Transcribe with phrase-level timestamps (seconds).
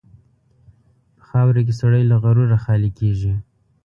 [1.17, 3.33] په خاوره کې سړی له غروره خالي کېږي.